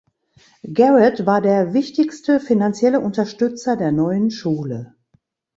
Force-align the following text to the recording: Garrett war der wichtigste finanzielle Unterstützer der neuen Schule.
Garrett 0.73 1.27
war 1.27 1.41
der 1.41 1.75
wichtigste 1.75 2.39
finanzielle 2.39 3.01
Unterstützer 3.01 3.75
der 3.77 3.91
neuen 3.91 4.31
Schule. 4.31 4.95